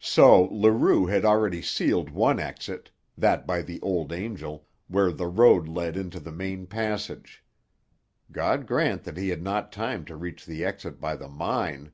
[0.00, 5.66] So Leroux had already sealed one exit that by the Old Angel, where the road
[5.66, 7.42] led into the main passage.
[8.30, 11.90] God grant that he had not time to reach the exit by the mine!